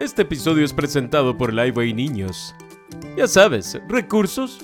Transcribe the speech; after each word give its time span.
Este 0.00 0.22
episodio 0.22 0.64
es 0.64 0.72
presentado 0.72 1.36
por 1.36 1.52
Liveway 1.52 1.92
Niños. 1.92 2.54
Ya 3.16 3.26
sabes, 3.26 3.80
recursos 3.88 4.60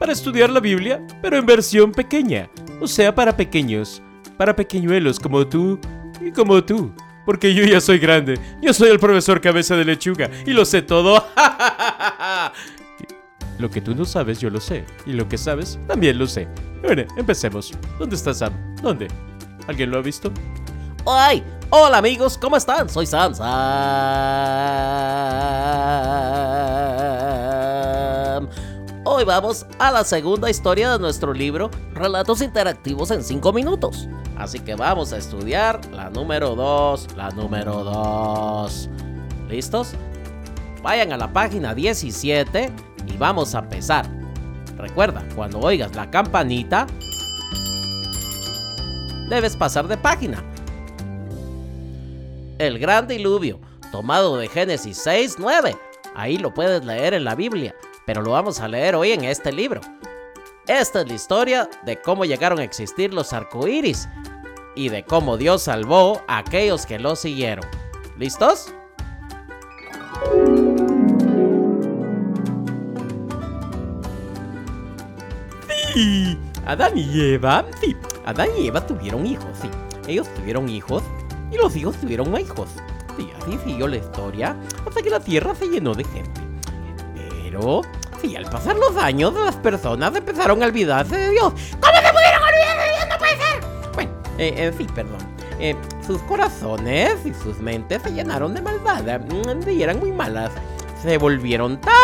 para 0.00 0.12
estudiar 0.12 0.50
la 0.50 0.58
Biblia, 0.58 1.00
pero 1.22 1.36
en 1.36 1.46
versión 1.46 1.92
pequeña, 1.92 2.50
o 2.80 2.88
sea, 2.88 3.14
para 3.14 3.36
pequeños, 3.36 4.02
para 4.36 4.56
pequeñuelos 4.56 5.20
como 5.20 5.46
tú 5.46 5.78
y 6.20 6.32
como 6.32 6.64
tú. 6.64 6.92
Porque 7.24 7.54
yo 7.54 7.64
ya 7.64 7.80
soy 7.80 7.98
grande, 7.98 8.36
yo 8.60 8.72
soy 8.72 8.88
el 8.88 8.98
profesor 8.98 9.40
cabeza 9.40 9.76
de 9.76 9.84
lechuga 9.84 10.28
y 10.44 10.50
lo 10.50 10.64
sé 10.64 10.82
todo. 10.82 11.24
Lo 13.60 13.70
que 13.70 13.80
tú 13.80 13.92
no 13.92 14.04
sabes, 14.04 14.38
yo 14.38 14.50
lo 14.50 14.60
sé. 14.60 14.84
Y 15.04 15.14
lo 15.14 15.28
que 15.28 15.36
sabes, 15.36 15.80
también 15.88 16.16
lo 16.16 16.28
sé. 16.28 16.46
Bueno, 16.80 17.02
empecemos. 17.16 17.76
¿Dónde 17.98 18.14
está 18.14 18.32
Sam? 18.32 18.52
¿Dónde? 18.80 19.08
¿Alguien 19.66 19.90
lo 19.90 19.98
ha 19.98 20.00
visto? 20.00 20.30
¡Ay! 21.04 21.42
Hola 21.70 21.98
amigos, 21.98 22.38
¿cómo 22.38 22.56
están? 22.56 22.88
Soy 22.88 23.04
Sam. 23.04 23.34
Hoy 29.04 29.24
vamos 29.26 29.66
a 29.78 29.90
la 29.90 30.02
segunda 30.02 30.48
historia 30.48 30.92
de 30.92 30.98
nuestro 30.98 31.34
libro 31.34 31.70
Relatos 31.92 32.40
Interactivos 32.40 33.10
en 33.10 33.22
5 33.22 33.52
minutos. 33.52 34.08
Así 34.38 34.60
que 34.60 34.76
vamos 34.76 35.12
a 35.12 35.18
estudiar 35.18 35.84
la 35.92 36.08
número 36.08 36.54
2, 36.54 37.16
la 37.16 37.28
número 37.32 37.84
2. 37.84 38.88
¿Listos? 39.50 39.92
Vayan 40.82 41.12
a 41.12 41.18
la 41.18 41.30
página 41.30 41.74
17 41.74 42.72
y 43.06 43.16
vamos 43.18 43.54
a 43.54 43.58
empezar. 43.58 44.06
Recuerda, 44.78 45.22
cuando 45.36 45.58
oigas 45.58 45.94
la 45.94 46.10
campanita, 46.10 46.86
debes 49.28 49.54
pasar 49.54 49.86
de 49.86 49.98
página. 49.98 50.42
El 52.58 52.80
gran 52.80 53.06
diluvio, 53.06 53.60
tomado 53.92 54.36
de 54.36 54.48
Génesis 54.48 54.98
6, 54.98 55.36
9. 55.38 55.76
Ahí 56.16 56.38
lo 56.38 56.52
puedes 56.52 56.84
leer 56.84 57.14
en 57.14 57.22
la 57.22 57.36
Biblia, 57.36 57.72
pero 58.04 58.20
lo 58.20 58.32
vamos 58.32 58.58
a 58.58 58.66
leer 58.66 58.96
hoy 58.96 59.12
en 59.12 59.22
este 59.22 59.52
libro. 59.52 59.80
Esta 60.66 61.02
es 61.02 61.08
la 61.08 61.14
historia 61.14 61.70
de 61.86 62.00
cómo 62.00 62.24
llegaron 62.24 62.58
a 62.58 62.64
existir 62.64 63.14
los 63.14 63.32
arcoíris 63.32 64.08
y 64.74 64.88
de 64.88 65.04
cómo 65.04 65.36
Dios 65.36 65.62
salvó 65.62 66.20
a 66.26 66.38
aquellos 66.38 66.84
que 66.84 66.98
lo 66.98 67.14
siguieron. 67.14 67.64
¿Listos? 68.18 68.74
Sí, 75.94 76.36
Adán 76.66 76.98
y 76.98 77.34
Eva, 77.34 77.64
sí, 77.80 77.96
Adán 78.26 78.48
y 78.58 78.66
Eva 78.66 78.84
tuvieron 78.84 79.24
hijos, 79.24 79.46
sí. 79.62 79.70
Ellos 80.08 80.26
tuvieron 80.34 80.68
hijos 80.68 81.04
y 81.50 81.56
los 81.56 81.74
hijos 81.76 81.96
tuvieron 81.96 82.36
hijos. 82.38 82.68
Sí, 83.16 83.30
así 83.40 83.58
siguió 83.64 83.88
la 83.88 83.96
historia 83.96 84.56
hasta 84.86 85.02
que 85.02 85.10
la 85.10 85.20
tierra 85.20 85.54
se 85.54 85.66
llenó 85.66 85.94
de 85.94 86.04
gente. 86.04 86.40
Pero, 87.14 87.82
sí, 88.20 88.36
al 88.36 88.44
pasar 88.44 88.76
los 88.76 88.96
años, 88.96 89.34
las 89.34 89.56
personas 89.56 90.14
empezaron 90.14 90.62
a 90.62 90.66
olvidarse 90.66 91.16
de 91.16 91.30
Dios. 91.30 91.52
¿Cómo 91.80 91.96
se 91.96 92.12
pudieron 92.12 92.42
olvidar 92.42 92.78
de 92.78 92.92
Dios? 92.92 93.08
¡No 93.08 93.18
puede 93.18 93.32
ser! 93.32 93.92
Bueno, 93.94 94.10
eh, 94.38 94.54
eh, 94.56 94.72
sí, 94.76 94.86
perdón. 94.94 95.18
Eh, 95.58 95.74
sus 96.06 96.22
corazones 96.22 97.26
y 97.26 97.34
sus 97.34 97.58
mentes 97.58 98.00
se 98.02 98.12
llenaron 98.12 98.54
de 98.54 98.62
maldad 98.62 99.20
mm, 99.20 99.68
y 99.68 99.82
eran 99.82 99.98
muy 99.98 100.12
malas. 100.12 100.52
Se 101.02 101.18
volvieron 101.18 101.80
tan 101.80 101.94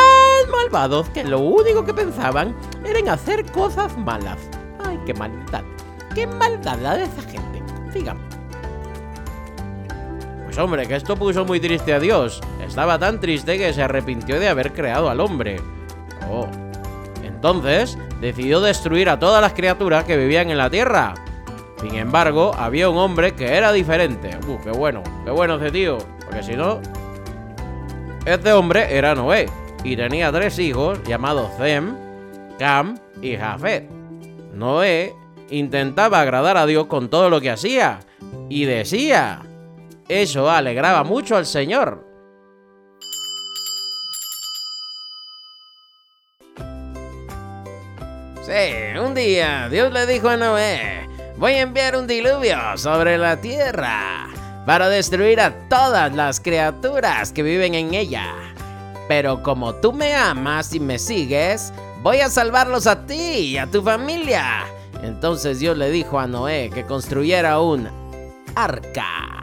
malvados 0.50 1.08
que 1.10 1.24
lo 1.24 1.38
único 1.38 1.84
que 1.84 1.94
pensaban 1.94 2.56
era 2.84 2.98
en 2.98 3.08
hacer 3.08 3.44
cosas 3.52 3.96
malas. 3.98 4.38
Ay, 4.84 4.98
qué 5.06 5.14
maldad. 5.14 5.62
Qué 6.14 6.26
maldad 6.26 6.78
la 6.80 6.96
de 6.96 7.04
esa 7.04 7.22
gente. 7.22 7.62
Sigamos. 7.92 8.33
Pues 10.54 10.64
hombre, 10.64 10.86
que 10.86 10.94
esto 10.94 11.16
puso 11.16 11.44
muy 11.44 11.58
triste 11.58 11.92
a 11.92 11.98
Dios. 11.98 12.40
Estaba 12.64 12.96
tan 12.96 13.18
triste 13.18 13.58
que 13.58 13.72
se 13.72 13.82
arrepintió 13.82 14.38
de 14.38 14.48
haber 14.48 14.72
creado 14.72 15.10
al 15.10 15.18
hombre. 15.18 15.56
Oh. 16.30 16.46
Entonces, 17.24 17.98
decidió 18.20 18.60
destruir 18.60 19.08
a 19.08 19.18
todas 19.18 19.42
las 19.42 19.52
criaturas 19.54 20.04
que 20.04 20.16
vivían 20.16 20.52
en 20.52 20.58
la 20.58 20.70
tierra. 20.70 21.14
Sin 21.80 21.96
embargo, 21.96 22.52
había 22.56 22.88
un 22.88 22.98
hombre 22.98 23.32
que 23.32 23.52
era 23.52 23.72
diferente. 23.72 24.38
Uh, 24.46 24.62
qué 24.62 24.70
bueno, 24.70 25.02
qué 25.24 25.32
bueno 25.32 25.56
ese 25.56 25.72
tío. 25.72 25.98
Porque 26.24 26.44
si 26.44 26.52
no... 26.52 26.80
Este 28.24 28.52
hombre 28.52 28.96
era 28.96 29.16
Noé 29.16 29.50
y 29.82 29.96
tenía 29.96 30.30
tres 30.30 30.60
hijos 30.60 31.02
llamados 31.02 31.50
Zem, 31.58 31.96
Cam 32.60 32.96
y 33.20 33.34
Jafet. 33.34 33.90
Noé 34.54 35.16
intentaba 35.50 36.20
agradar 36.20 36.56
a 36.56 36.66
Dios 36.66 36.86
con 36.86 37.08
todo 37.08 37.28
lo 37.28 37.40
que 37.40 37.50
hacía 37.50 37.98
y 38.48 38.66
decía. 38.66 39.42
Eso 40.08 40.50
alegraba 40.50 41.02
mucho 41.02 41.36
al 41.36 41.46
Señor. 41.46 42.04
Sí, 48.42 48.98
un 49.02 49.14
día 49.14 49.68
Dios 49.70 49.90
le 49.90 50.06
dijo 50.06 50.28
a 50.28 50.36
Noé, 50.36 51.08
voy 51.38 51.52
a 51.52 51.62
enviar 51.62 51.96
un 51.96 52.06
diluvio 52.06 52.58
sobre 52.76 53.16
la 53.16 53.40
tierra 53.40 54.28
para 54.66 54.90
destruir 54.90 55.40
a 55.40 55.68
todas 55.68 56.14
las 56.14 56.40
criaturas 56.40 57.32
que 57.32 57.42
viven 57.42 57.74
en 57.74 57.94
ella. 57.94 58.34
Pero 59.08 59.42
como 59.42 59.74
tú 59.76 59.94
me 59.94 60.14
amas 60.14 60.74
y 60.74 60.80
me 60.80 60.98
sigues, 60.98 61.72
voy 62.02 62.20
a 62.20 62.28
salvarlos 62.28 62.86
a 62.86 63.06
ti 63.06 63.14
y 63.14 63.58
a 63.58 63.66
tu 63.66 63.82
familia. 63.82 64.66
Entonces 65.02 65.58
Dios 65.60 65.78
le 65.78 65.90
dijo 65.90 66.18
a 66.18 66.26
Noé 66.26 66.70
que 66.72 66.84
construyera 66.84 67.60
un 67.60 67.88
arca. 68.54 69.33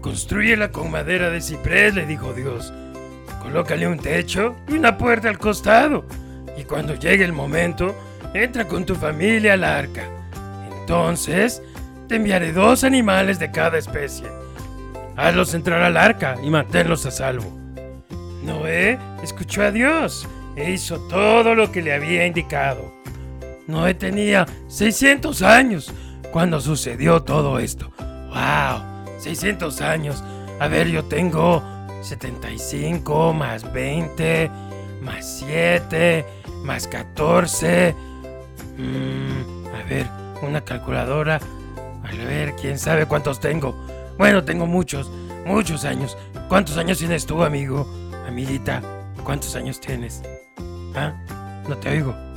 Construyela 0.00 0.70
con 0.70 0.90
madera 0.90 1.30
de 1.30 1.40
ciprés, 1.40 1.94
le 1.94 2.06
dijo 2.06 2.32
Dios. 2.32 2.72
Colócale 3.42 3.86
un 3.86 3.98
techo 3.98 4.56
y 4.68 4.74
una 4.74 4.96
puerta 4.96 5.28
al 5.28 5.38
costado. 5.38 6.04
Y 6.56 6.64
cuando 6.64 6.94
llegue 6.94 7.24
el 7.24 7.32
momento, 7.32 7.94
entra 8.34 8.66
con 8.66 8.84
tu 8.84 8.94
familia 8.94 9.54
al 9.54 9.64
arca. 9.64 10.04
Entonces, 10.80 11.62
te 12.08 12.16
enviaré 12.16 12.52
dos 12.52 12.84
animales 12.84 13.38
de 13.38 13.50
cada 13.50 13.78
especie. 13.78 14.26
Hazlos 15.16 15.54
entrar 15.54 15.82
al 15.82 15.96
arca 15.96 16.36
y 16.42 16.50
manténlos 16.50 17.04
a 17.06 17.10
salvo. 17.10 17.58
Noé 18.42 18.98
escuchó 19.22 19.62
a 19.62 19.70
Dios 19.70 20.26
e 20.56 20.70
hizo 20.70 20.98
todo 21.08 21.54
lo 21.54 21.70
que 21.70 21.82
le 21.82 21.92
había 21.92 22.26
indicado. 22.26 22.92
Noé 23.66 23.94
tenía 23.94 24.46
600 24.68 25.42
años 25.42 25.92
cuando 26.32 26.60
sucedió 26.60 27.22
todo 27.22 27.58
esto. 27.58 27.92
¡Wow! 28.28 28.89
600 29.20 29.80
años. 29.80 30.24
A 30.58 30.68
ver, 30.68 30.88
yo 30.88 31.04
tengo 31.04 31.62
75 32.02 33.32
más 33.32 33.70
20 33.72 34.50
más 35.02 35.40
7 35.40 36.24
más 36.62 36.86
14. 36.86 37.94
Mm, 38.76 39.66
a 39.74 39.82
ver, 39.88 40.06
una 40.42 40.60
calculadora. 40.62 41.40
A 42.04 42.24
ver, 42.24 42.54
quién 42.56 42.78
sabe 42.78 43.06
cuántos 43.06 43.40
tengo. 43.40 43.74
Bueno, 44.18 44.44
tengo 44.44 44.66
muchos, 44.66 45.10
muchos 45.46 45.84
años. 45.84 46.16
¿Cuántos 46.48 46.76
años 46.76 46.98
tienes 46.98 47.26
tú, 47.26 47.42
amigo? 47.42 47.86
Amiguita, 48.26 48.82
¿cuántos 49.24 49.56
años 49.56 49.80
tienes? 49.80 50.22
¿Ah? 50.94 51.14
No 51.68 51.76
te 51.76 51.90
oigo. 51.90 52.29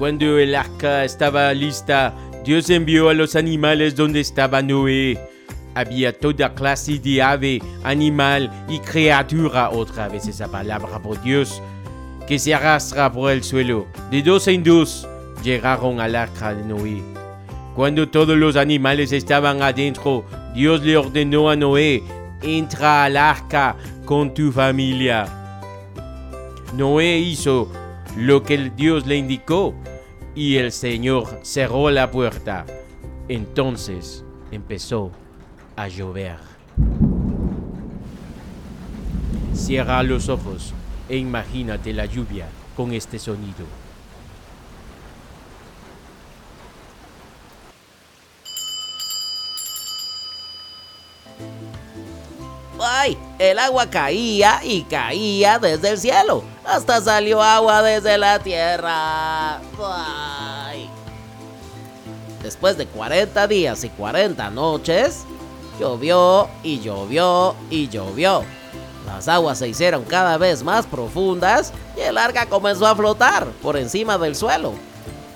Cuando 0.00 0.38
el 0.38 0.54
arca 0.54 1.04
estaba 1.04 1.52
lista, 1.52 2.14
Dios 2.42 2.70
envió 2.70 3.10
a 3.10 3.12
los 3.12 3.36
animales 3.36 3.94
donde 3.94 4.20
estaba 4.20 4.62
Noé. 4.62 5.20
Había 5.74 6.18
toda 6.18 6.54
clase 6.54 6.98
de 6.98 7.20
ave, 7.20 7.60
animal 7.84 8.50
y 8.66 8.78
criatura, 8.78 9.68
otra 9.68 10.08
vez 10.08 10.26
esa 10.26 10.50
palabra 10.50 10.98
por 11.00 11.20
Dios, 11.20 11.62
que 12.26 12.38
se 12.38 12.54
arrastra 12.54 13.12
por 13.12 13.30
el 13.30 13.44
suelo. 13.44 13.88
De 14.10 14.22
dos 14.22 14.48
en 14.48 14.64
dos 14.64 15.06
llegaron 15.44 16.00
al 16.00 16.16
arca 16.16 16.54
de 16.54 16.64
Noé. 16.64 17.02
Cuando 17.76 18.08
todos 18.08 18.38
los 18.38 18.56
animales 18.56 19.12
estaban 19.12 19.60
adentro, 19.60 20.24
Dios 20.54 20.80
le 20.80 20.96
ordenó 20.96 21.50
a 21.50 21.56
Noé, 21.56 22.02
entra 22.40 23.04
al 23.04 23.18
arca 23.18 23.76
con 24.06 24.32
tu 24.32 24.50
familia. 24.50 25.26
Noé 26.74 27.18
hizo 27.18 27.70
lo 28.16 28.42
que 28.42 28.70
Dios 28.74 29.06
le 29.06 29.18
indicó 29.18 29.74
y 30.34 30.56
el 30.56 30.72
Señor 30.72 31.40
cerró 31.42 31.90
la 31.90 32.10
puerta. 32.10 32.66
Entonces 33.28 34.24
empezó 34.50 35.10
a 35.76 35.88
llover. 35.88 36.38
Cierra 39.52 40.02
los 40.02 40.28
ojos 40.28 40.72
e 41.08 41.16
imagínate 41.16 41.92
la 41.92 42.06
lluvia 42.06 42.46
con 42.76 42.92
este 42.92 43.18
sonido. 43.18 43.66
El 53.38 53.58
agua 53.58 53.88
caía 53.88 54.60
y 54.62 54.82
caía 54.82 55.58
desde 55.58 55.90
el 55.90 55.98
cielo. 55.98 56.44
Hasta 56.64 57.00
salió 57.00 57.42
agua 57.42 57.82
desde 57.82 58.18
la 58.18 58.38
tierra. 58.38 59.60
Después 62.42 62.76
de 62.76 62.86
40 62.86 63.46
días 63.46 63.84
y 63.84 63.88
40 63.88 64.50
noches, 64.50 65.24
llovió 65.78 66.48
y 66.62 66.80
llovió 66.80 67.54
y 67.70 67.88
llovió. 67.88 68.42
Las 69.06 69.28
aguas 69.28 69.58
se 69.58 69.68
hicieron 69.68 70.04
cada 70.04 70.36
vez 70.36 70.62
más 70.62 70.86
profundas 70.86 71.72
y 71.96 72.00
el 72.00 72.18
arca 72.18 72.46
comenzó 72.46 72.86
a 72.86 72.94
flotar 72.94 73.46
por 73.62 73.76
encima 73.76 74.18
del 74.18 74.36
suelo. 74.36 74.74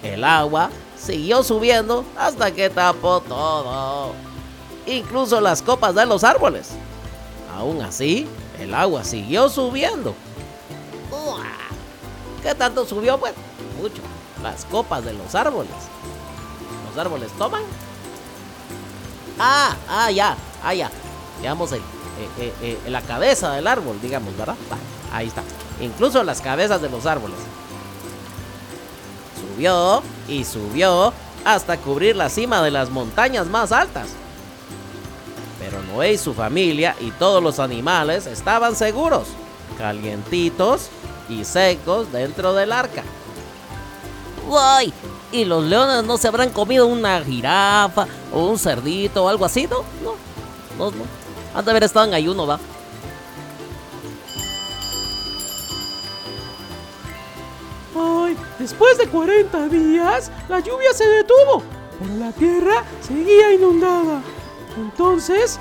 El 0.02 0.22
agua 0.22 0.70
siguió 0.98 1.42
subiendo 1.42 2.04
hasta 2.16 2.50
que 2.50 2.68
tapó 2.68 3.20
todo, 3.20 4.12
incluso 4.86 5.40
las 5.40 5.62
copas 5.62 5.94
de 5.94 6.04
los 6.04 6.24
árboles. 6.24 6.72
Aún 7.54 7.82
así, 7.82 8.26
el 8.58 8.74
agua 8.74 9.04
siguió 9.04 9.48
subiendo. 9.48 10.14
¿Qué 12.42 12.54
tanto 12.54 12.84
subió? 12.84 13.18
Pues 13.18 13.32
mucho. 13.80 14.02
Las 14.42 14.64
copas 14.66 15.04
de 15.04 15.14
los 15.14 15.34
árboles. 15.34 15.72
¿Los 16.88 16.98
árboles 16.98 17.32
toman? 17.38 17.62
Ah, 19.38 19.74
ah, 19.88 20.10
ya, 20.10 20.36
ah, 20.62 20.74
ya. 20.74 20.90
Veamos 21.40 21.72
el, 21.72 21.78
eh, 21.78 21.82
eh, 22.38 22.78
eh, 22.84 22.90
la 22.90 23.00
cabeza 23.00 23.52
del 23.52 23.66
árbol, 23.66 23.98
digamos, 24.02 24.36
¿verdad? 24.36 24.56
ahí 25.12 25.28
está. 25.28 25.42
Incluso 25.80 26.22
las 26.22 26.40
cabezas 26.40 26.82
de 26.82 26.90
los 26.90 27.06
árboles. 27.06 27.38
Subió 29.40 30.02
y 30.28 30.44
subió 30.44 31.12
hasta 31.44 31.78
cubrir 31.78 32.16
la 32.16 32.28
cima 32.28 32.62
de 32.62 32.70
las 32.70 32.90
montañas 32.90 33.46
más 33.46 33.72
altas. 33.72 34.08
Noé 35.94 36.14
y 36.14 36.18
su 36.18 36.34
familia 36.34 36.96
y 37.00 37.12
todos 37.12 37.40
los 37.40 37.60
animales 37.60 38.26
estaban 38.26 38.74
seguros, 38.74 39.28
calientitos 39.78 40.88
y 41.28 41.44
secos 41.44 42.10
dentro 42.10 42.52
del 42.52 42.72
arca. 42.72 43.04
¡Guay! 44.48 44.92
¿Y 45.30 45.44
los 45.44 45.62
leones 45.62 46.04
no 46.04 46.16
se 46.16 46.26
habrán 46.26 46.50
comido 46.50 46.86
una 46.86 47.22
jirafa 47.22 48.06
o 48.32 48.46
un 48.46 48.58
cerdito 48.58 49.24
o 49.24 49.28
algo 49.28 49.44
así? 49.44 49.68
No, 49.68 49.84
no, 50.02 50.14
no, 50.78 50.90
no. 50.90 51.04
Han 51.54 51.64
de 51.64 51.70
haber 51.70 51.84
estado 51.84 52.06
en 52.06 52.14
ayuno, 52.14 52.44
va. 52.44 52.58
Ay, 57.96 58.36
después 58.58 58.98
de 58.98 59.06
40 59.06 59.68
días, 59.68 60.32
la 60.48 60.58
lluvia 60.58 60.92
se 60.92 61.06
detuvo, 61.06 61.62
pero 62.00 62.14
la 62.16 62.32
tierra 62.32 62.84
seguía 63.00 63.52
inundada. 63.52 64.20
Entonces, 64.76 65.60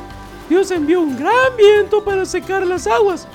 Dios 0.49 0.71
envió 0.71 1.01
un 1.01 1.17
gran 1.17 1.55
viento 1.57 2.03
para 2.03 2.25
secar 2.25 2.65
las 2.65 2.87
aguas. 2.87 3.27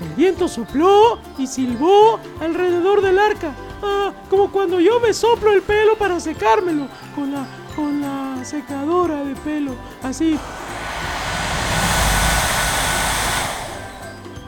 El 0.00 0.08
viento 0.14 0.48
sopló 0.48 1.18
y 1.38 1.46
silbó 1.46 2.18
alrededor 2.40 3.02
del 3.02 3.18
arca, 3.18 3.54
ah, 3.82 4.12
como 4.30 4.50
cuando 4.50 4.80
yo 4.80 5.00
me 5.00 5.12
soplo 5.12 5.52
el 5.52 5.62
pelo 5.62 5.96
para 5.96 6.18
secármelo 6.20 6.88
con 7.14 7.32
la, 7.32 7.46
con 7.74 8.00
la 8.00 8.44
secadora 8.44 9.24
de 9.24 9.34
pelo, 9.36 9.72
así. 10.02 10.38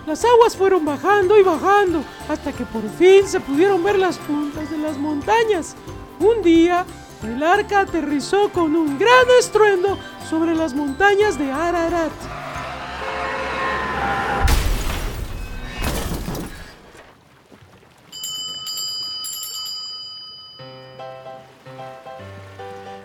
Las 0.07 0.25
aguas 0.25 0.57
fueron 0.57 0.87
bajando 0.87 1.39
y 1.39 1.43
bajando 1.43 2.03
hasta 2.31 2.51
que 2.51 2.65
por 2.65 2.83
fin 2.99 3.29
se 3.29 3.41
pudieron 3.41 3.85
ver 3.85 3.99
las 3.99 4.17
puntas 4.17 4.71
de 4.71 4.79
las 4.79 4.97
montañas. 4.97 5.77
Un 6.19 6.43
día, 6.43 6.87
el 7.23 7.43
arca 7.43 7.81
aterrizó 7.81 8.51
con 8.51 8.77
un 8.77 8.99
gran 8.99 9.27
estruendo 9.39 9.99
sobre 10.29 10.55
las 10.55 10.75
montañas 10.75 11.39
de 11.39 11.51
Ararat. 11.51 12.13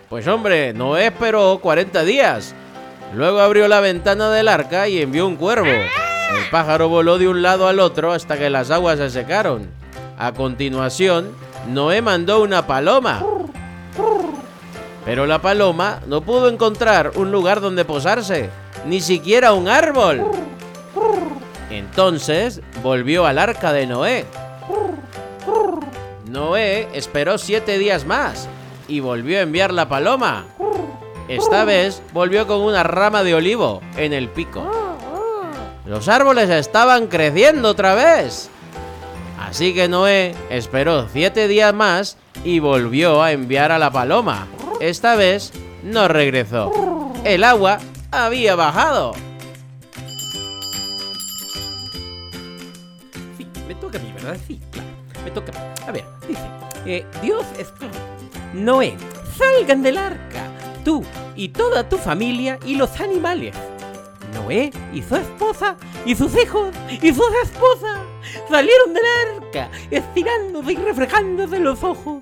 Pues 0.08 0.28
hombre, 0.28 0.72
Noé 0.72 1.06
esperó 1.06 1.58
40 1.60 2.04
días. 2.04 2.54
Luego 3.14 3.40
abrió 3.40 3.66
la 3.66 3.80
ventana 3.80 4.30
del 4.30 4.46
arca 4.46 4.86
y 4.86 5.02
envió 5.02 5.26
un 5.26 5.34
cuervo. 5.34 5.66
El 5.66 6.50
pájaro 6.52 6.88
voló 6.88 7.18
de 7.18 7.26
un 7.26 7.42
lado 7.42 7.66
al 7.66 7.80
otro 7.80 8.12
hasta 8.12 8.38
que 8.38 8.48
las 8.48 8.70
aguas 8.70 8.98
se 8.98 9.10
secaron. 9.10 9.68
A 10.16 10.32
continuación, 10.32 11.32
Noé 11.68 12.00
mandó 12.00 12.42
una 12.42 12.64
paloma. 12.66 13.33
Pero 15.04 15.26
la 15.26 15.40
paloma 15.40 16.00
no 16.06 16.22
pudo 16.22 16.48
encontrar 16.48 17.12
un 17.16 17.30
lugar 17.30 17.60
donde 17.60 17.84
posarse, 17.84 18.48
ni 18.86 19.00
siquiera 19.00 19.52
un 19.52 19.68
árbol. 19.68 20.24
Entonces 21.70 22.62
volvió 22.82 23.26
al 23.26 23.38
arca 23.38 23.72
de 23.72 23.86
Noé. 23.86 24.24
Noé 26.26 26.88
esperó 26.94 27.38
siete 27.38 27.78
días 27.78 28.06
más 28.06 28.48
y 28.88 29.00
volvió 29.00 29.38
a 29.38 29.42
enviar 29.42 29.72
la 29.72 29.88
paloma. 29.88 30.46
Esta 31.28 31.64
vez 31.64 32.02
volvió 32.12 32.46
con 32.46 32.60
una 32.60 32.82
rama 32.82 33.22
de 33.22 33.34
olivo 33.34 33.80
en 33.96 34.12
el 34.12 34.28
pico. 34.28 34.68
Los 35.86 36.08
árboles 36.08 36.48
estaban 36.48 37.08
creciendo 37.08 37.68
otra 37.68 37.94
vez. 37.94 38.50
Así 39.38 39.74
que 39.74 39.88
Noé 39.88 40.34
esperó 40.50 41.08
siete 41.12 41.46
días 41.46 41.74
más 41.74 42.16
y 42.44 42.58
volvió 42.58 43.22
a 43.22 43.32
enviar 43.32 43.70
a 43.70 43.78
la 43.78 43.90
paloma. 43.90 44.46
Esta 44.84 45.16
vez 45.16 45.50
no 45.82 46.08
regresó. 46.08 46.70
El 47.24 47.42
agua 47.42 47.78
había 48.10 48.54
bajado. 48.54 49.14
Sí, 53.38 53.46
me 53.66 53.74
toca 53.76 53.96
a 53.96 54.02
mí, 54.02 54.12
¿verdad? 54.12 54.36
Sí, 54.46 54.60
claro. 54.70 54.88
Me 55.24 55.30
toca. 55.30 55.52
A 55.88 55.90
ver, 55.90 56.04
dice. 56.28 56.42
eh, 56.84 57.06
Dios 57.22 57.46
es 57.58 57.72
Noé, 58.52 58.94
salgan 59.38 59.82
del 59.82 59.96
arca, 59.96 60.48
tú 60.84 61.02
y 61.34 61.48
toda 61.48 61.88
tu 61.88 61.96
familia 61.96 62.58
y 62.66 62.74
los 62.74 63.00
animales. 63.00 63.56
Noé 64.34 64.70
y 64.92 65.00
su 65.02 65.16
esposa 65.16 65.76
y 66.04 66.14
sus 66.14 66.36
hijos 66.36 66.74
y 66.90 67.10
sus 67.10 67.24
esposas 67.42 68.00
salieron 68.50 68.92
del 68.92 69.04
arca, 69.38 69.70
estirándose 69.90 70.72
y 70.72 70.76
reflejándose 70.76 71.58
los 71.58 71.82
ojos 71.82 72.20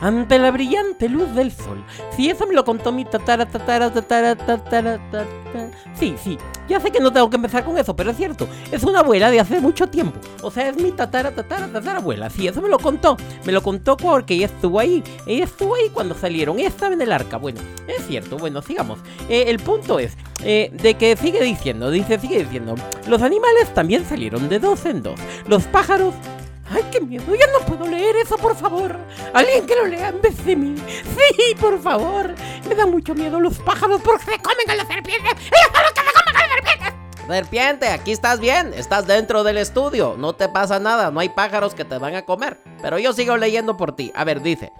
ante 0.00 0.38
la 0.38 0.50
brillante 0.50 1.08
luz 1.08 1.34
del 1.34 1.52
sol. 1.52 1.84
Si 2.16 2.30
eso 2.30 2.46
me 2.46 2.54
lo 2.54 2.64
contó 2.64 2.92
mi 2.92 3.04
tatara, 3.04 3.46
tatara, 3.46 3.92
tatara, 3.92 4.36
tatara, 4.36 4.98
tatara. 5.10 5.70
Sí, 5.98 6.14
sí, 6.22 6.38
ya 6.68 6.78
sé 6.78 6.90
que 6.90 7.00
no 7.00 7.12
tengo 7.12 7.30
que 7.30 7.36
empezar 7.36 7.64
con 7.64 7.78
eso, 7.78 7.96
pero 7.96 8.10
es 8.10 8.16
cierto, 8.16 8.46
es 8.70 8.84
una 8.84 9.00
abuela 9.00 9.30
de 9.30 9.40
hace 9.40 9.60
mucho 9.60 9.88
tiempo. 9.88 10.20
O 10.42 10.50
sea, 10.50 10.68
es 10.68 10.76
mi 10.76 10.92
tatara, 10.92 11.34
tatara, 11.34 11.66
tatara 11.68 11.98
abuela. 11.98 12.28
Sí, 12.30 12.46
eso 12.46 12.60
me 12.60 12.68
lo 12.68 12.78
contó. 12.78 13.16
Me 13.44 13.52
lo 13.52 13.62
contó 13.62 13.96
porque 13.96 14.34
ella 14.34 14.46
estuvo 14.46 14.78
ahí. 14.78 15.02
Ella 15.26 15.44
estuvo 15.44 15.74
ahí 15.74 15.88
cuando 15.92 16.14
salieron. 16.14 16.58
Ella 16.58 16.68
estaba 16.68 16.94
en 16.94 17.00
el 17.00 17.12
arca. 17.12 17.38
Bueno, 17.38 17.60
es 17.86 18.06
cierto. 18.06 18.36
Bueno, 18.36 18.60
sigamos. 18.62 18.98
Eh, 19.28 19.44
el 19.48 19.58
punto 19.58 19.98
es 19.98 20.16
eh, 20.44 20.70
de 20.72 20.94
que 20.94 21.16
sigue 21.16 21.42
diciendo, 21.42 21.90
dice, 21.90 22.18
sigue 22.18 22.44
diciendo. 22.44 22.74
Los 23.08 23.22
animales 23.22 23.72
también 23.74 24.04
salieron 24.04 24.48
de 24.48 24.58
dos 24.58 24.84
en 24.84 25.02
dos. 25.02 25.18
Los 25.46 25.64
pájaros 25.64 26.14
¡Ay, 26.14 26.37
qué 26.90 27.00
miedo! 27.00 27.34
Ya 27.34 27.46
no 27.46 27.64
puedo 27.66 27.86
leer 27.86 28.16
eso, 28.16 28.36
por 28.36 28.56
favor. 28.56 28.98
Alguien 29.34 29.66
que 29.66 29.76
lo 29.76 29.86
lea 29.86 30.08
en 30.08 30.20
vez 30.20 30.44
de 30.44 30.56
mí. 30.56 30.74
Sí, 30.76 31.54
por 31.60 31.80
favor. 31.80 32.34
Me 32.68 32.74
da 32.74 32.86
mucho 32.86 33.14
miedo 33.14 33.40
los 33.40 33.58
pájaros 33.58 34.00
porque 34.02 34.24
se 34.24 34.38
comen 34.38 34.70
a 34.70 34.74
las 34.76 34.88
serpientes. 34.88 35.32
¡Ellos 35.32 35.70
son 35.72 35.82
los 35.82 35.92
que 35.92 36.00
se 36.00 36.12
comen 36.12 36.36
a 36.36 36.40
las 36.40 36.50
serpientes! 36.52 36.94
Serpiente, 37.26 37.88
aquí 37.88 38.12
estás 38.12 38.40
bien. 38.40 38.72
Estás 38.74 39.06
dentro 39.06 39.44
del 39.44 39.58
estudio. 39.58 40.16
No 40.18 40.34
te 40.34 40.48
pasa 40.48 40.78
nada. 40.78 41.10
No 41.10 41.20
hay 41.20 41.28
pájaros 41.28 41.74
que 41.74 41.84
te 41.84 41.98
van 41.98 42.14
a 42.14 42.24
comer. 42.24 42.56
Pero 42.80 42.98
yo 42.98 43.12
sigo 43.12 43.36
leyendo 43.36 43.76
por 43.76 43.94
ti. 43.94 44.12
A 44.14 44.24
ver, 44.24 44.40
dice. 44.40 44.72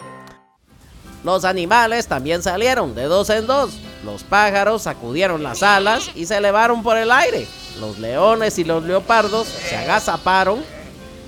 Los 1.23 1.43
animales 1.43 2.07
también 2.07 2.41
salieron 2.41 2.95
de 2.95 3.03
dos 3.03 3.29
en 3.29 3.45
dos. 3.45 3.77
Los 4.05 4.23
pájaros 4.23 4.83
sacudieron 4.83 5.43
las 5.43 5.61
alas 5.63 6.11
y 6.15 6.25
se 6.25 6.37
elevaron 6.37 6.81
por 6.81 6.97
el 6.97 7.11
aire. 7.11 7.45
Los 7.79 7.99
leones 7.99 8.57
y 8.57 8.63
los 8.63 8.83
leopardos 8.83 9.47
se 9.47 9.75
agazaparon 9.75 10.63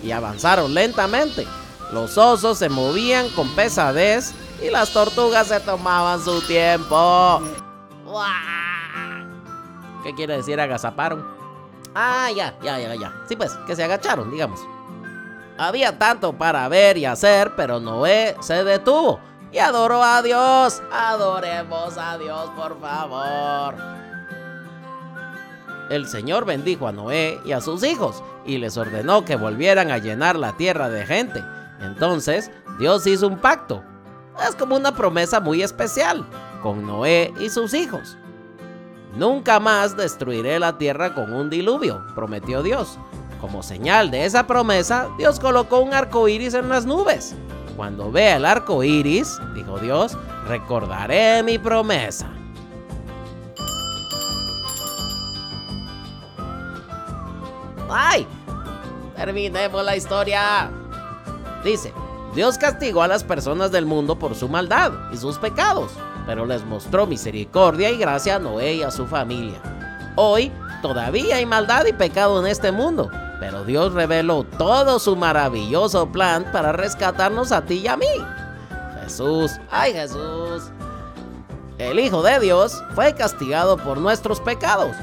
y 0.04 0.12
avanzaron 0.12 0.74
lentamente. 0.74 1.48
Los 1.92 2.18
osos 2.18 2.58
se 2.58 2.70
movían 2.70 3.30
con 3.30 3.50
pesadez 3.56 4.34
y 4.62 4.70
las 4.70 4.92
tortugas 4.92 5.48
se 5.48 5.60
tomaban 5.60 6.24
su 6.24 6.42
tiempo. 6.42 7.42
¿Qué 10.04 10.14
quiere 10.16 10.38
decir 10.38 10.60
agazaparon? 10.60 11.26
Ah, 11.94 12.30
ya, 12.34 12.58
ya, 12.64 12.80
ya, 12.80 12.96
ya. 12.96 13.14
Sí, 13.28 13.36
pues, 13.36 13.54
que 13.68 13.76
se 13.76 13.84
agacharon, 13.84 14.32
digamos. 14.32 14.60
Había 15.58 16.00
tanto 16.00 16.34
para 16.34 16.68
ver 16.70 16.98
y 16.98 17.06
hacer, 17.06 17.54
pero 17.56 17.80
Noé 17.80 18.36
se 18.40 18.64
detuvo 18.64 19.20
y 19.52 19.58
adoró 19.60 20.02
a 20.02 20.22
Dios. 20.22 20.82
Adoremos 20.92 21.98
a 21.98 22.18
Dios, 22.18 22.50
por 22.56 22.80
favor. 22.80 23.76
El 25.90 26.08
Señor 26.08 26.46
bendijo 26.46 26.88
a 26.88 26.94
Noé 26.94 27.40
y 27.44 27.52
a 27.52 27.60
sus 27.60 27.84
hijos 27.84 28.24
y 28.46 28.58
les 28.58 28.78
ordenó 28.78 29.26
que 29.26 29.36
volvieran 29.36 29.92
a 29.92 29.98
llenar 29.98 30.36
la 30.36 30.58
tierra 30.58 30.90
de 30.90 31.06
gente. 31.06 31.44
Entonces, 31.82 32.52
Dios 32.80 33.06
hizo 33.08 33.28
un 33.28 33.38
pacto. 33.38 33.84
Es 34.48 34.56
como 34.56 34.76
una 34.76 34.96
promesa 34.96 35.40
muy 35.40 35.62
especial 35.62 36.26
con 36.62 36.86
Noé 36.86 37.34
y 37.40 37.50
sus 37.50 37.74
hijos. 37.74 38.18
Nunca 39.16 39.60
más 39.60 39.98
destruiré 39.98 40.60
la 40.60 40.78
tierra 40.78 41.14
con 41.14 41.34
un 41.34 41.50
diluvio, 41.50 42.02
prometió 42.16 42.64
Dios. 42.64 42.98
Como 43.42 43.62
señal 43.64 44.12
de 44.12 44.26
esa 44.26 44.48
promesa, 44.48 45.10
Dios 45.18 45.40
colocó 45.40 45.80
un 45.80 45.94
arco 45.94 46.28
iris 46.28 46.54
en 46.54 46.70
las 46.70 46.86
nubes. 46.86 47.36
Cuando 47.76 48.12
vea 48.12 48.38
el 48.38 48.46
arco 48.46 48.84
iris, 48.84 49.40
dijo 49.56 49.80
Dios, 49.80 50.18
recordaré 50.48 51.44
mi 51.44 51.58
promesa. 51.58 52.30
¡Ay! 57.92 58.28
Terminemos 59.16 59.84
la 59.84 59.96
historia. 59.96 60.72
Dice, 61.64 61.94
Dios 62.34 62.58
castigó 62.58 63.04
a 63.04 63.08
las 63.08 63.24
personas 63.24 63.72
del 63.72 63.86
mundo 63.86 64.18
por 64.18 64.36
su 64.36 64.48
maldad 64.48 64.94
y 65.12 65.18
sus 65.18 65.38
pecados, 65.38 65.92
pero 66.26 66.46
les 66.46 66.64
mostró 66.66 67.06
misericordia 67.06 67.90
y 67.92 67.98
gracia 67.98 68.38
a 68.38 68.40
Noé 68.40 68.76
y 68.76 68.84
a 68.84 68.92
su 68.92 69.06
familia. 69.06 69.62
Hoy 70.16 70.52
todavía 70.82 71.36
hay 71.36 71.46
maldad 71.46 71.86
y 71.86 71.94
pecado 71.94 72.40
en 72.40 72.48
este 72.48 72.72
mundo, 72.72 73.12
pero 73.40 73.64
Dios 73.66 73.94
reveló 73.94 74.44
todo 74.44 74.98
su 74.98 75.16
maravilloso 75.16 76.12
plan 76.12 76.46
para 76.52 76.72
rescatarnos 76.72 77.52
a 77.52 77.64
ti 77.64 77.82
y 77.84 77.88
a 77.88 77.98
mí. 77.98 78.06
Jesús, 79.04 79.60
ay 79.70 79.94
Jesús. 79.94 80.72
El 81.78 82.00
Hijo 82.00 82.22
de 82.22 82.40
Dios 82.40 82.82
fue 82.96 83.14
castigado 83.14 83.76
por 83.76 83.98
nuestros 83.98 84.40
pecados, 84.40 84.96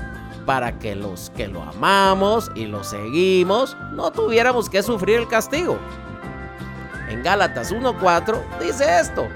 para 0.48 0.78
que 0.78 0.94
los 0.94 1.28
que 1.36 1.46
lo 1.46 1.62
amamos 1.62 2.50
y 2.54 2.64
lo 2.64 2.82
seguimos 2.82 3.76
no 3.92 4.10
tuviéramos 4.10 4.70
que 4.70 4.82
sufrir 4.82 5.18
el 5.18 5.28
castigo. 5.28 5.78
En 7.10 7.22
Gálatas 7.22 7.70
1.4 7.70 8.58
dice 8.58 8.98
esto. 8.98 9.28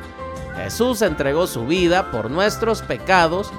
Jesús 0.56 1.02
entregó 1.02 1.46
su 1.46 1.66
vida 1.66 2.10
por 2.10 2.30
nuestros 2.30 2.80
pecados 2.80 3.52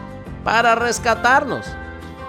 para 0.43 0.73
rescatarnos. 0.73 1.67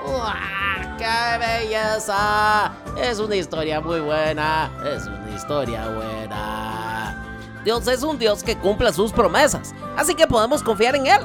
¡Uah, 0.07 0.95
¡Qué 0.99 1.38
belleza! 1.38 2.73
Es 3.00 3.19
una 3.19 3.37
historia 3.37 3.81
muy 3.81 4.00
buena. 4.00 4.71
Es 4.95 5.07
una 5.07 5.35
historia 5.35 5.88
buena. 5.88 7.25
Dios 7.64 7.88
es 7.88 8.02
un 8.02 8.19
Dios 8.19 8.45
que 8.45 8.59
cumple 8.59 8.93
sus 8.93 9.11
promesas. 9.11 9.75
Así 9.97 10.14
que 10.14 10.26
podemos 10.26 10.62
confiar 10.62 10.97
en 10.97 11.07
Él. 11.07 11.21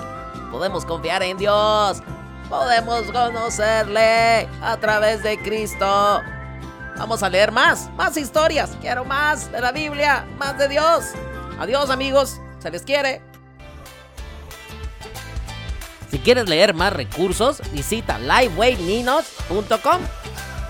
Podemos 0.51 0.85
confiar 0.85 1.21
en 1.21 1.35
Dios. 1.35 2.01
Podemos 2.49 3.11
conocerle 3.11 4.47
a 4.61 4.77
través 4.79 5.21
de 5.21 5.39
Cristo. 5.39 6.21
Vamos 6.97 7.21
a 7.21 7.29
leer 7.29 7.51
más, 7.51 7.89
más 7.95 8.17
historias. 8.17 8.71
Quiero 8.81 9.05
más 9.05 9.51
de 9.51 9.61
la 9.61 9.71
Biblia, 9.71 10.25
más 10.37 10.57
de 10.57 10.67
Dios. 10.67 11.05
Adiós 11.59 11.89
amigos, 11.89 12.41
se 12.57 12.71
les 12.71 12.81
quiere. 12.81 13.21
Si 16.09 16.17
quieres 16.17 16.49
leer 16.49 16.73
más 16.73 16.91
recursos, 16.91 17.61
visita 17.71 18.17
livewayninos.com. 18.17 20.01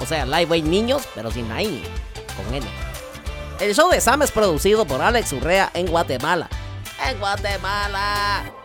O 0.01 0.05
sea, 0.05 0.25
Liveway 0.25 0.61
Niños, 0.61 1.03
pero 1.15 1.31
sin 1.31 1.49
la 1.49 1.55
con 1.55 2.53
N. 2.53 2.65
El 3.59 3.75
show 3.75 3.89
de 3.89 3.99
Sam 3.99 4.21
es 4.21 4.31
producido 4.31 4.85
por 4.85 5.01
Alex 5.01 5.33
Urrea 5.33 5.71
en 5.73 5.87
Guatemala. 5.87 6.49
En 7.05 7.19
Guatemala. 7.19 8.58